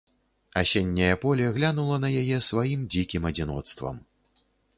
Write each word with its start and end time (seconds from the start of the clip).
Асенняе 0.61 1.11
поле 1.25 1.45
глянула 1.57 1.97
на 2.07 2.11
яе 2.23 2.37
сваім 2.49 2.89
дзікім 2.97 3.29
адзіноцтвам. 3.33 3.95